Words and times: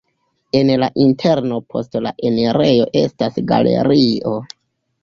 En 0.59 0.69
la 0.83 0.87
interno 1.03 1.59
post 1.75 1.99
la 2.07 2.15
enirejo 2.31 2.89
estas 3.07 3.39
galerio. 3.55 4.39